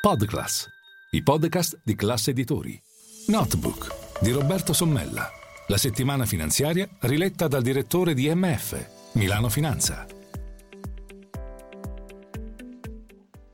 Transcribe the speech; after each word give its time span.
Podclass, 0.00 0.66
i 1.10 1.22
podcast 1.22 1.82
di 1.84 1.94
classe 1.94 2.30
editori. 2.30 2.80
Notebook 3.26 4.22
di 4.22 4.30
Roberto 4.30 4.72
Sommella. 4.72 5.28
La 5.66 5.76
settimana 5.76 6.24
finanziaria 6.24 6.88
riletta 7.00 7.48
dal 7.48 7.60
direttore 7.60 8.14
di 8.14 8.34
MF, 8.34 9.12
Milano 9.12 9.50
Finanza. 9.50 10.06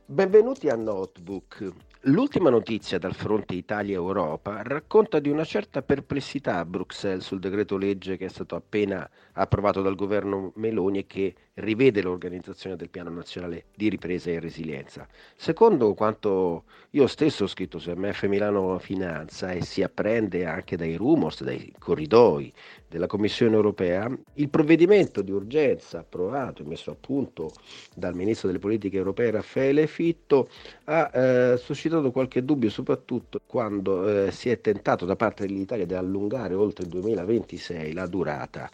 Benvenuti 0.04 0.68
a 0.68 0.76
Notebook. 0.76 1.72
L'ultima 2.08 2.50
notizia 2.50 3.00
dal 3.00 3.16
fronte 3.16 3.56
Italia-Europa 3.56 4.62
racconta 4.62 5.18
di 5.18 5.28
una 5.28 5.42
certa 5.42 5.82
perplessità 5.82 6.58
a 6.58 6.64
Bruxelles 6.64 7.24
sul 7.24 7.40
decreto 7.40 7.76
legge 7.76 8.16
che 8.16 8.26
è 8.26 8.28
stato 8.28 8.54
appena 8.54 9.10
approvato 9.32 9.82
dal 9.82 9.96
governo 9.96 10.52
Meloni 10.54 11.00
e 11.00 11.06
che 11.08 11.34
rivede 11.54 12.02
l'organizzazione 12.02 12.76
del 12.76 12.90
piano 12.90 13.10
nazionale 13.10 13.64
di 13.74 13.88
ripresa 13.88 14.30
e 14.30 14.38
resilienza. 14.38 15.06
Secondo 15.34 15.94
quanto 15.94 16.64
io 16.90 17.08
stesso 17.08 17.44
ho 17.44 17.48
scritto 17.48 17.78
su 17.78 17.90
MF 17.90 18.24
Milano 18.26 18.78
Finanza 18.78 19.50
e 19.50 19.62
si 19.62 19.82
apprende 19.82 20.46
anche 20.46 20.76
dai 20.76 20.94
rumors, 20.96 21.42
dai 21.42 21.72
corridoi 21.78 22.52
della 22.88 23.06
Commissione 23.06 23.54
europea, 23.54 24.08
il 24.34 24.48
provvedimento 24.48 25.22
di 25.22 25.32
urgenza 25.32 26.00
approvato 26.00 26.62
e 26.62 26.66
messo 26.66 26.90
a 26.92 26.96
punto 26.98 27.50
dal 27.94 28.14
ministro 28.14 28.46
delle 28.46 28.60
politiche 28.60 28.96
europee 28.96 29.32
Raffaele 29.32 29.86
Fitto 29.86 30.48
ha 30.84 31.10
eh, 31.12 31.56
suscitato 31.56 31.95
qualche 32.10 32.44
dubbio, 32.44 32.70
soprattutto 32.70 33.40
quando 33.46 34.26
eh, 34.26 34.30
si 34.30 34.48
è 34.48 34.60
tentato 34.60 35.04
da 35.04 35.16
parte 35.16 35.46
dell'Italia 35.46 35.86
di 35.86 35.94
allungare 35.94 36.54
oltre 36.54 36.84
il 36.84 36.90
2026 36.90 37.92
la 37.92 38.06
durata 38.06 38.70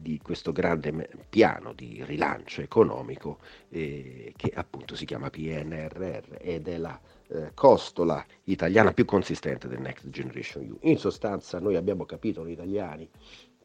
di 0.00 0.20
questo 0.22 0.52
grande 0.52 1.08
piano 1.28 1.72
di 1.72 2.02
rilancio 2.04 2.60
economico 2.60 3.38
eh, 3.68 4.32
che 4.36 4.52
appunto 4.54 4.94
si 4.94 5.04
chiama 5.04 5.28
PNRR 5.30 6.36
ed 6.40 6.68
è 6.68 6.76
la 6.78 6.98
eh, 7.28 7.50
costola 7.54 8.24
italiana 8.44 8.92
più 8.92 9.04
consistente 9.04 9.68
del 9.68 9.80
Next 9.80 10.08
Generation 10.08 10.64
EU. 10.64 10.78
In 10.82 10.98
sostanza 10.98 11.58
noi 11.58 11.76
abbiamo 11.76 12.04
capito, 12.04 12.42
noi 12.42 12.52
italiani, 12.52 13.08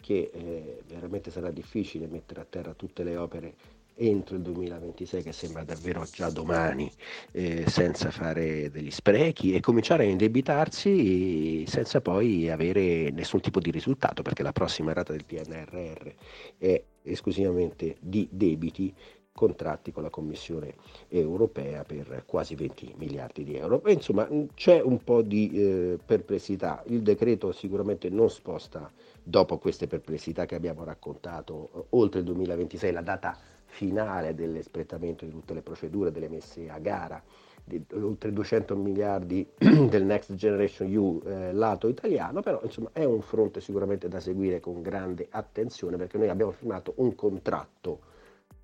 che 0.02 0.32
eh, 0.34 0.84
veramente 0.88 1.32
sarà 1.32 1.50
difficile 1.50 2.08
mettere 2.08 2.42
a 2.42 2.46
terra 2.50 2.74
tutte 2.74 3.04
le 3.04 3.16
opere 3.16 3.54
entro 3.96 4.36
il 4.36 4.42
2026 4.42 5.24
che 5.24 5.32
sembra 5.32 5.64
davvero 5.64 6.06
già 6.12 6.30
domani 6.30 6.92
eh, 7.32 7.66
senza 7.68 8.12
fare 8.12 8.70
degli 8.72 8.92
sprechi 8.92 9.54
e 9.54 9.60
cominciare 9.60 10.06
a 10.06 10.10
indebitarsi 10.10 11.66
senza 11.68 12.02
poi 12.02 12.50
avere 12.50 13.12
nessun 13.12 13.42
tipo 13.42 13.60
di 13.60 13.72
risultato 13.72 14.22
perché 14.22 14.44
la 14.44 14.52
prossima 14.52 14.94
rata 14.94 15.12
del 15.12 15.26
PNRR 15.26 16.10
è 16.58 16.84
esclusivamente 17.04 17.98
di 18.00 18.28
debiti 18.32 18.94
contratti 19.34 19.92
con 19.92 20.04
la 20.04 20.10
Commissione 20.10 20.76
europea 21.10 21.84
per 21.84 22.24
quasi 22.26 22.56
20 22.56 22.94
miliardi 22.98 23.44
di 23.44 23.56
euro. 23.56 23.82
Insomma, 23.88 24.28
c'è 24.54 24.80
un 24.80 25.04
po' 25.04 25.24
di 25.24 25.50
eh, 25.52 25.98
perplessità. 26.06 26.84
Il 26.86 27.02
decreto 27.02 27.52
sicuramente 27.52 28.10
non 28.10 28.30
sposta, 28.30 28.92
dopo 29.24 29.58
queste 29.58 29.88
perplessità 29.88 30.46
che 30.46 30.56
abbiamo 30.56 30.84
raccontato, 30.84 31.72
eh, 31.74 31.86
oltre 31.90 32.20
il 32.20 32.26
2026 32.26 32.92
la 32.92 33.02
data 33.02 33.38
finale 33.74 34.36
dell'espletamento 34.36 35.26
di 35.26 35.32
tutte 35.32 35.56
le 35.56 35.64
procedure 35.64 36.12
delle 36.12 36.30
messe 36.30 36.70
a 36.70 36.78
gara 36.78 37.22
di 37.66 37.84
oltre 37.94 38.32
200 38.32 38.76
miliardi 38.76 39.50
del 39.58 40.04
Next 40.06 40.34
Generation 40.36 40.92
EU 40.92 41.22
eh, 41.26 41.54
lato 41.54 41.88
italiano, 41.88 42.42
però 42.42 42.60
insomma 42.64 42.90
è 42.94 43.04
un 43.04 43.22
fronte 43.22 43.62
sicuramente 43.62 44.08
da 44.08 44.20
seguire 44.20 44.60
con 44.60 44.82
grande 44.82 45.28
attenzione 45.30 45.98
perché 45.98 46.18
noi 46.18 46.30
abbiamo 46.30 46.52
firmato 46.52 46.94
un 46.98 47.16
contratto 47.16 48.12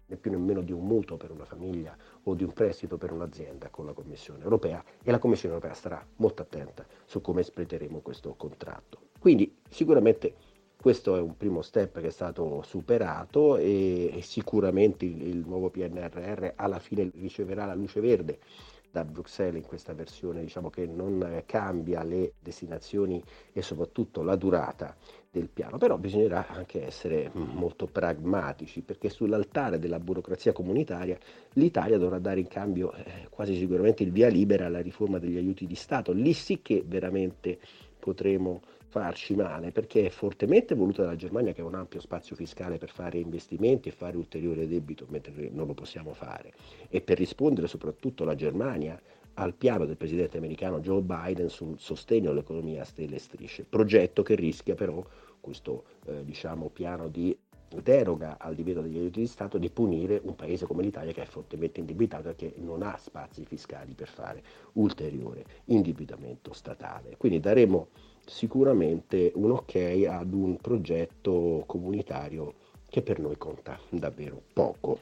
né 0.05 0.15
più 0.15 0.31
nemmeno 0.31 0.61
di 0.61 0.71
un 0.71 0.85
mutuo 0.85 1.17
per 1.17 1.31
una 1.31 1.45
famiglia 1.45 1.95
o 2.23 2.33
di 2.35 2.43
un 2.43 2.53
prestito 2.53 2.97
per 2.97 3.11
un'azienda 3.11 3.69
con 3.69 3.85
la 3.85 3.93
Commissione 3.93 4.43
europea 4.43 4.83
e 5.01 5.09
la 5.09 5.19
Commissione 5.19 5.55
europea 5.55 5.75
starà 5.75 6.05
molto 6.17 6.43
attenta 6.43 6.85
su 7.05 7.21
come 7.21 7.41
espleteremo 7.41 8.01
questo 8.01 8.33
contratto. 8.35 9.07
Quindi 9.19 9.57
sicuramente 9.69 10.35
questo 10.81 11.17
è 11.17 11.19
un 11.19 11.35
primo 11.35 11.61
step 11.61 11.99
che 11.99 12.07
è 12.07 12.11
stato 12.11 12.61
superato 12.61 13.57
e, 13.57 14.19
sicuramente 14.21 15.03
il, 15.03 15.21
il 15.21 15.43
nuovo 15.45 15.69
PNRR 15.69 16.53
alla 16.55 16.79
fine 16.79 17.11
riceverà 17.13 17.65
la 17.65 17.75
luce 17.75 17.99
verde 17.99 18.39
da 18.89 19.03
Bruxelles 19.03 19.61
in 19.61 19.67
questa 19.67 19.93
versione 19.93 20.41
diciamo 20.41 20.69
che 20.69 20.85
non 20.87 21.43
cambia 21.45 22.01
le 22.03 22.33
destinazioni 22.39 23.21
e 23.51 23.61
soprattutto 23.61 24.23
la 24.23 24.37
durata 24.37 24.95
del 25.29 25.49
piano, 25.49 25.77
però 25.77 25.97
bisognerà 25.97 26.47
anche 26.47 26.85
essere 26.85 27.29
molto 27.33 27.85
pragmatici 27.85 28.81
perché 28.81 29.09
sull'altare 29.09 29.79
della 29.79 29.99
burocrazia 29.99 30.53
comunitaria 30.53 31.17
l'Italia 31.53 31.97
dovrà 31.97 32.19
dare 32.19 32.39
in 32.39 32.47
cambio 32.47 32.93
eh, 32.93 33.27
quasi 33.29 33.55
sicuramente 33.55 34.03
il 34.03 34.11
via 34.11 34.29
libera 34.29 34.67
alla 34.67 34.81
riforma 34.81 35.19
degli 35.19 35.37
aiuti 35.37 35.67
di 35.67 35.75
Stato, 35.75 36.13
lì 36.13 36.33
sì 36.33 36.61
che 36.61 36.83
veramente 36.87 37.59
potremo 37.99 38.61
farci 38.89 39.35
male 39.35 39.71
perché 39.71 40.07
è 40.07 40.09
fortemente 40.09 40.73
voluta 40.73 41.03
dalla 41.03 41.15
Germania 41.15 41.53
che 41.53 41.61
ha 41.61 41.65
un 41.65 41.75
ampio 41.75 42.01
spazio 42.01 42.35
fiscale 42.35 42.79
per 42.79 42.89
fare 42.89 43.19
investimenti 43.19 43.87
e 43.87 43.91
fare 43.91 44.17
ulteriore 44.17 44.67
debito 44.67 45.05
mentre 45.09 45.31
noi 45.31 45.49
non 45.53 45.67
lo 45.67 45.75
possiamo 45.75 46.13
fare 46.13 46.51
e 46.89 46.99
per 46.99 47.19
rispondere 47.19 47.67
soprattutto 47.67 48.25
la 48.25 48.33
Germania 48.33 48.99
al 49.35 49.53
piano 49.53 49.85
del 49.85 49.95
presidente 49.95 50.37
americano 50.37 50.79
Joe 50.79 51.01
Biden 51.01 51.49
sul 51.49 51.79
sostegno 51.79 52.31
all'economia 52.31 52.81
a 52.81 52.85
stelle 52.85 53.15
e 53.15 53.19
strisce, 53.19 53.63
progetto 53.63 54.23
che 54.23 54.35
rischia 54.35 54.73
però 54.73 55.05
questo 55.39 55.83
eh, 56.05 56.25
diciamo, 56.25 56.69
piano 56.69 57.07
di 57.07 57.37
deroga 57.81 58.37
al 58.39 58.55
divieto 58.55 58.81
degli 58.81 58.97
aiuti 58.97 59.19
di 59.19 59.27
Stato 59.27 59.59
di 59.59 59.69
punire 59.69 60.19
un 60.23 60.35
paese 60.35 60.65
come 60.65 60.81
l'Italia 60.81 61.13
che 61.13 61.21
è 61.21 61.25
fortemente 61.25 61.79
indebitato 61.79 62.29
e 62.29 62.35
che 62.35 62.53
non 62.57 62.81
ha 62.81 62.97
spazi 62.97 63.45
fiscali 63.45 63.93
per 63.93 64.07
fare 64.07 64.41
ulteriore 64.73 65.45
indebitamento 65.65 66.51
statale. 66.51 67.15
Quindi 67.17 67.39
daremo 67.39 67.89
sicuramente 68.29 69.31
un 69.35 69.51
ok 69.51 70.05
ad 70.07 70.33
un 70.33 70.55
progetto 70.57 71.63
comunitario 71.65 72.53
che 72.87 73.01
per 73.01 73.19
noi 73.19 73.37
conta 73.37 73.77
davvero 73.89 74.41
poco. 74.53 74.99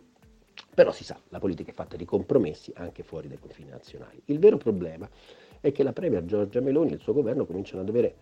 Però 0.74 0.92
si 0.92 1.04
sa, 1.04 1.20
la 1.30 1.40
politica 1.40 1.72
è 1.72 1.74
fatta 1.74 1.96
di 1.96 2.06
compromessi 2.06 2.72
anche 2.76 3.04
fuori 3.04 3.28
dai 3.28 3.40
confini 3.40 3.70
nazionali. 3.70 4.22
Il 4.26 4.40
vero 4.40 4.58
problema 4.58 5.08
è 5.60 5.72
che 5.72 5.84
la 5.84 5.94
Premier 5.94 6.26
Giorgia 6.26 6.62
Meloni 6.62 6.92
e 6.92 6.96
il 6.96 7.02
suo 7.02 7.14
governo 7.14 7.46
cominciano 7.46 7.82
ad 7.82 7.90
avere 7.90 8.16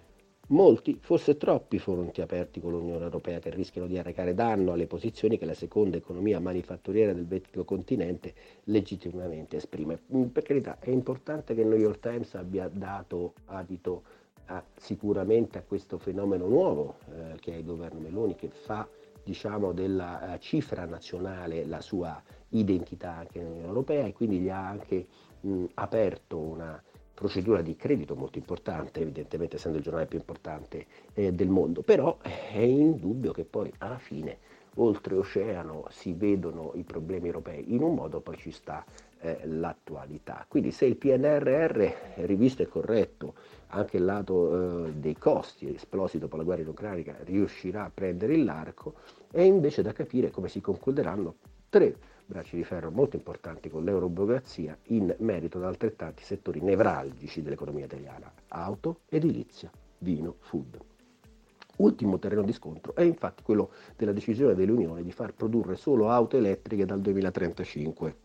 molti, 0.48 0.98
forse 1.02 1.38
troppi 1.38 1.80
fronti 1.80 2.22
aperti 2.22 2.60
con 2.60 2.72
l'Unione 2.72 3.04
Europea 3.04 3.40
che 3.40 3.50
rischiano 3.50 3.88
di 3.88 3.98
arrecare 3.98 4.34
danno 4.34 4.74
alle 4.74 4.88
posizioni 4.88 5.38
che 5.38 5.46
la 5.46 5.54
seconda 5.54 5.98
economia 5.98 6.40
manifatturiera 6.40 7.14
del 7.14 7.26
vecchio 7.26 7.64
continente 7.64 8.34
legittimamente 8.66 9.58
esprime. 9.58 10.00
Per 10.32 10.44
carità, 10.44 10.78
è 10.80 10.90
importante 10.90 11.56
che 11.56 11.62
il 11.62 11.68
New 11.68 11.80
York 11.80 12.00
Times 12.00 12.36
abbia 12.36 12.70
dato 12.72 13.34
adito 13.46 14.04
a, 14.48 14.64
sicuramente 14.76 15.58
a 15.58 15.64
questo 15.64 15.98
fenomeno 15.98 16.48
nuovo 16.48 16.98
eh, 17.12 17.38
che 17.40 17.54
è 17.54 17.58
il 17.58 17.66
governo 17.66 18.00
Meloni 18.00 18.36
che 18.36 18.50
fa 18.50 18.88
diciamo, 19.24 19.72
della 19.72 20.34
uh, 20.36 20.38
cifra 20.38 20.86
nazionale 20.86 21.66
la 21.66 21.82
sua 21.82 22.22
identità 22.50 23.16
anche 23.16 23.40
nell'Unione 23.40 23.68
Europea 23.68 24.06
e 24.06 24.14
quindi 24.14 24.38
gli 24.38 24.50
ha 24.50 24.68
anche 24.68 25.08
mh, 25.42 25.66
aperto 25.74 26.38
una 26.38 26.82
procedura 27.16 27.62
di 27.62 27.76
credito 27.76 28.16
molto 28.16 28.38
importante, 28.38 29.00
evidentemente 29.00 29.56
essendo 29.56 29.78
il 29.78 29.84
giornale 29.84 30.06
più 30.06 30.20
importante 30.20 30.86
eh, 31.14 31.32
del 31.32 31.48
mondo, 31.48 31.82
però 31.82 32.18
è 32.20 32.60
indubbio 32.60 33.32
che 33.32 33.46
poi 33.46 33.74
alla 33.80 33.98
fine 33.98 34.38
oltreoceano 34.76 35.86
si 35.90 36.14
vedono 36.14 36.72
i 36.76 36.84
problemi 36.84 37.28
europei. 37.28 37.74
In 37.74 37.82
un 37.82 37.96
modo, 37.96 38.20
poi 38.20 38.38
ci 38.38 38.52
sta 38.52 38.84
eh, 39.20 39.40
l'attualità. 39.46 40.46
Quindi 40.48 40.72
se 40.72 40.86
il 40.86 40.98
PNRR 40.98 41.88
rivisto 42.26 42.62
e 42.62 42.68
corretto 42.68 43.36
anche 43.68 43.98
il 43.98 44.06
lato 44.06 44.86
eh, 44.86 44.94
dei 44.94 45.18
costi 45.18 45.74
esplosi 45.74 46.18
dopo 46.18 46.38
la 46.38 46.44
guerra 46.44 46.62
in 46.62 46.68
Ucraina 46.68 47.16
riuscirà 47.24 47.86
a 47.86 47.92
prendere 47.94 48.34
il 48.34 48.44
largo, 48.44 48.96
è 49.32 49.42
invece 49.42 49.82
da 49.82 49.94
capire 49.94 50.32
come 50.32 50.48
si 50.48 50.62
concluderanno 50.62 51.36
tre 51.70 51.96
bracci 52.26 52.56
di 52.56 52.64
ferro 52.64 52.90
molto 52.90 53.16
importanti 53.16 53.70
con 53.70 53.84
l'euroburocrazia 53.84 54.78
in 54.86 55.14
merito 55.20 55.58
ad 55.58 55.66
altrettanti 55.66 56.24
settori 56.24 56.60
nevralgici 56.62 57.42
dell'economia 57.42 57.86
italiana, 57.86 58.32
auto, 58.50 59.02
edilizia, 59.10 59.70
vino, 60.00 60.36
food. 60.40 60.80
Ultimo 61.78 62.18
terreno 62.20 62.44
di 62.44 62.54
scontro 62.54 62.96
è 62.96 63.02
infatti 63.02 63.44
quello 63.44 63.72
della 63.98 64.14
decisione 64.14 64.56
dell'Unione 64.56 65.04
di 65.04 65.12
far 65.12 65.34
produrre 65.34 65.76
solo 65.76 66.10
auto 66.10 66.38
elettriche 66.38 66.86
dal 66.86 67.02
2035 67.02 68.16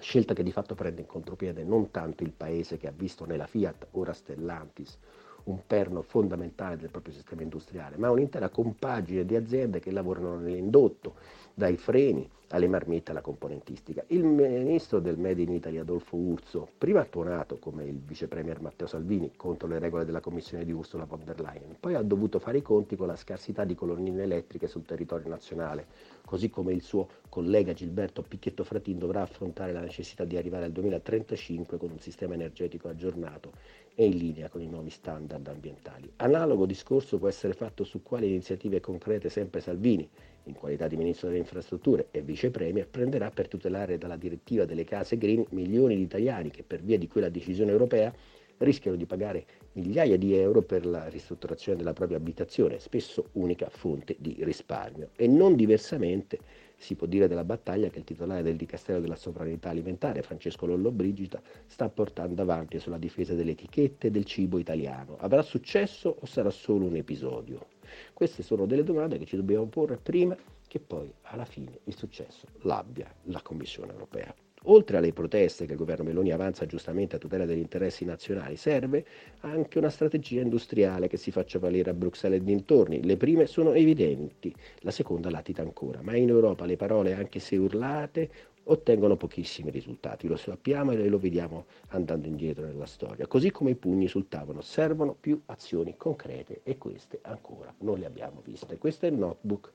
scelta 0.00 0.34
che 0.34 0.42
di 0.42 0.52
fatto 0.52 0.74
prende 0.74 1.00
in 1.02 1.06
contropiede 1.06 1.64
non 1.64 1.90
tanto 1.90 2.22
il 2.22 2.32
paese 2.32 2.78
che 2.78 2.88
ha 2.88 2.92
visto 2.94 3.24
nella 3.24 3.46
Fiat, 3.46 3.88
ora 3.92 4.12
Stellantis, 4.12 4.98
un 5.44 5.60
perno 5.66 6.02
fondamentale 6.02 6.76
del 6.76 6.90
proprio 6.90 7.14
sistema 7.14 7.42
industriale, 7.42 7.96
ma 7.96 8.10
un'intera 8.10 8.48
compagine 8.48 9.24
di 9.24 9.36
aziende 9.36 9.80
che 9.80 9.90
lavorano 9.90 10.36
nell'indotto, 10.36 11.14
dai 11.54 11.76
freni 11.76 12.28
alle 12.52 12.68
marmitte 12.68 13.10
alla 13.10 13.20
componentistica. 13.20 14.04
Il 14.08 14.24
ministro 14.24 15.00
del 15.00 15.18
Made 15.18 15.42
in 15.42 15.52
Italy 15.52 15.78
Adolfo 15.78 16.16
Urso, 16.16 16.68
prima 16.78 17.00
ha 17.00 17.04
tuonato 17.04 17.58
come 17.58 17.84
il 17.84 17.98
vice 17.98 18.28
premier 18.28 18.60
Matteo 18.60 18.86
Salvini 18.86 19.32
contro 19.36 19.68
le 19.68 19.78
regole 19.78 20.04
della 20.04 20.20
commissione 20.20 20.64
di 20.64 20.72
Ursula 20.72 21.04
von 21.04 21.20
der 21.24 21.40
Leyen, 21.40 21.76
poi 21.80 21.94
ha 21.94 22.02
dovuto 22.02 22.38
fare 22.38 22.58
i 22.58 22.62
conti 22.62 22.94
con 22.94 23.06
la 23.06 23.16
scarsità 23.16 23.64
di 23.64 23.74
colonnine 23.74 24.22
elettriche 24.22 24.66
sul 24.66 24.84
territorio 24.84 25.28
nazionale, 25.28 25.86
così 26.24 26.50
come 26.50 26.72
il 26.72 26.82
suo 26.82 27.08
collega 27.28 27.72
Gilberto 27.72 28.22
Picchetto 28.22 28.64
Fratin 28.64 28.98
dovrà 28.98 29.22
affrontare 29.22 29.72
la 29.72 29.80
necessità 29.80 30.24
di 30.24 30.36
arrivare 30.36 30.66
al 30.66 30.72
2035 30.72 31.78
con 31.78 31.90
un 31.90 31.98
sistema 31.98 32.34
energetico 32.34 32.88
aggiornato 32.88 33.52
e 33.94 34.06
in 34.06 34.16
linea 34.16 34.48
con 34.48 34.62
i 34.62 34.68
nuovi 34.68 34.90
standard 34.90 35.46
ambientali. 35.48 36.10
Analogo 36.16 36.66
discorso 36.66 37.18
può 37.18 37.28
essere 37.28 37.52
fatto 37.52 37.84
su 37.84 38.02
quali 38.02 38.28
iniziative 38.28 38.80
concrete 38.80 39.28
sempre 39.28 39.60
Salvini, 39.60 40.08
in 40.44 40.54
qualità 40.54 40.88
di 40.88 40.96
Ministro 40.96 41.28
delle 41.28 41.40
Infrastrutture 41.40 42.08
e 42.10 42.22
Vice 42.42 42.50
Premier, 42.50 42.88
prenderà 42.88 43.30
per 43.30 43.46
tutelare 43.46 43.98
dalla 43.98 44.16
direttiva 44.16 44.64
delle 44.64 44.82
case 44.82 45.16
green 45.16 45.44
milioni 45.50 45.94
di 45.94 46.02
italiani 46.02 46.50
che 46.50 46.64
per 46.64 46.82
via 46.82 46.98
di 46.98 47.06
quella 47.06 47.28
decisione 47.28 47.70
europea 47.70 48.12
rischiano 48.58 48.96
di 48.96 49.06
pagare 49.06 49.44
migliaia 49.74 50.16
di 50.16 50.34
euro 50.34 50.62
per 50.62 50.84
la 50.84 51.08
ristrutturazione 51.08 51.78
della 51.78 51.92
propria 51.92 52.16
abitazione, 52.16 52.80
spesso 52.80 53.28
unica 53.34 53.68
fonte 53.68 54.16
di 54.18 54.38
risparmio. 54.40 55.10
E 55.14 55.28
non 55.28 55.54
diversamente 55.54 56.40
si 56.76 56.96
può 56.96 57.06
dire 57.06 57.28
della 57.28 57.44
battaglia 57.44 57.90
che 57.90 57.98
il 57.98 58.04
titolare 58.04 58.42
del 58.42 58.56
Dicastero 58.56 58.98
della 58.98 59.14
Sovranità 59.14 59.70
Alimentare, 59.70 60.22
Francesco 60.22 60.66
Lollobrigida, 60.66 61.40
sta 61.66 61.88
portando 61.88 62.42
avanti 62.42 62.80
sulla 62.80 62.98
difesa 62.98 63.34
delle 63.34 63.52
etichette 63.52 64.10
del 64.10 64.24
cibo 64.24 64.58
italiano. 64.58 65.16
Avrà 65.20 65.42
successo 65.42 66.16
o 66.18 66.26
sarà 66.26 66.50
solo 66.50 66.86
un 66.86 66.96
episodio? 66.96 67.66
Queste 68.12 68.42
sono 68.42 68.66
delle 68.66 68.82
domande 68.82 69.18
che 69.18 69.26
ci 69.26 69.36
dobbiamo 69.36 69.66
porre 69.66 69.96
prima 69.96 70.36
che 70.72 70.80
poi 70.80 71.12
alla 71.24 71.44
fine 71.44 71.80
il 71.84 71.94
successo 71.94 72.46
l'abbia 72.62 73.06
la 73.24 73.42
Commissione 73.42 73.92
europea. 73.92 74.34
Oltre 74.66 74.96
alle 74.96 75.12
proteste 75.12 75.66
che 75.66 75.72
il 75.72 75.78
governo 75.78 76.04
Meloni 76.04 76.32
avanza 76.32 76.64
giustamente 76.64 77.16
a 77.16 77.18
tutela 77.18 77.44
degli 77.44 77.58
interessi 77.58 78.06
nazionali, 78.06 78.56
serve 78.56 79.04
anche 79.40 79.76
una 79.76 79.90
strategia 79.90 80.40
industriale 80.40 81.08
che 81.08 81.18
si 81.18 81.30
faccia 81.30 81.58
valere 81.58 81.90
a 81.90 81.92
Bruxelles 81.92 82.40
e 82.40 82.44
dintorni. 82.44 83.04
Le 83.04 83.18
prime 83.18 83.44
sono 83.44 83.72
evidenti, 83.72 84.54
la 84.78 84.90
seconda 84.90 85.28
latita 85.28 85.60
ancora, 85.60 86.00
ma 86.00 86.16
in 86.16 86.30
Europa 86.30 86.64
le 86.64 86.76
parole, 86.76 87.12
anche 87.12 87.38
se 87.38 87.58
urlate, 87.58 88.30
ottengono 88.64 89.18
pochissimi 89.18 89.70
risultati, 89.70 90.26
lo 90.26 90.36
sappiamo 90.36 90.92
e 90.92 91.06
lo 91.06 91.18
vediamo 91.18 91.66
andando 91.88 92.28
indietro 92.28 92.64
nella 92.64 92.86
storia. 92.86 93.26
Così 93.26 93.50
come 93.50 93.72
i 93.72 93.74
pugni 93.74 94.08
sul 94.08 94.28
tavolo, 94.28 94.62
servono 94.62 95.14
più 95.20 95.38
azioni 95.46 95.98
concrete 95.98 96.60
e 96.62 96.78
queste 96.78 97.18
ancora 97.20 97.74
non 97.80 97.98
le 97.98 98.06
abbiamo 98.06 98.40
viste. 98.42 98.78
Questo 98.78 99.04
è 99.04 99.10
il 99.10 99.16
notebook. 99.16 99.70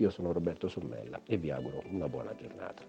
Io 0.00 0.08
sono 0.08 0.32
Roberto 0.32 0.66
Sommella 0.66 1.20
e 1.26 1.36
vi 1.36 1.50
auguro 1.50 1.82
una 1.90 2.08
buona 2.08 2.34
giornata. 2.34 2.82